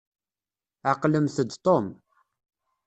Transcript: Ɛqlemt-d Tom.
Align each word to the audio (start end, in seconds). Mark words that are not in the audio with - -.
Ɛqlemt-d 0.91 1.49
Tom. 1.65 1.85